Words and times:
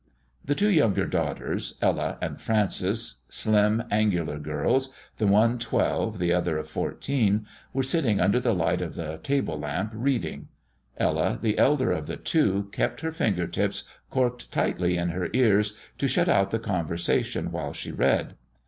The 0.43 0.55
two 0.55 0.71
younger 0.71 1.05
daughters, 1.05 1.77
Ella 1.79 2.17
and 2.23 2.41
Frances 2.41 3.17
slim, 3.29 3.83
angular 3.91 4.39
girls 4.39 4.91
the 5.17 5.27
one 5.27 5.51
of 5.51 5.59
twelve, 5.59 6.17
the 6.17 6.33
other 6.33 6.57
of 6.57 6.67
fourteen, 6.67 7.45
were 7.71 7.83
sitting 7.83 8.19
under 8.19 8.39
the 8.39 8.55
light 8.55 8.81
of 8.81 8.95
the 8.95 9.19
table 9.21 9.59
lamp 9.59 9.91
reading. 9.93 10.47
Ella, 10.97 11.37
the 11.39 11.55
elder 11.59 11.91
of 11.91 12.07
the 12.07 12.17
two, 12.17 12.69
kept 12.71 13.01
her 13.01 13.11
finger 13.11 13.45
tips 13.45 13.83
corked 14.09 14.51
tightly 14.51 14.97
in 14.97 15.09
her 15.09 15.29
ears 15.33 15.77
to 15.99 16.07
shut 16.07 16.27
out 16.27 16.49
the 16.49 16.57
conversation 16.57 17.51
while 17.51 17.71
she 17.71 17.91
read. 17.91 18.33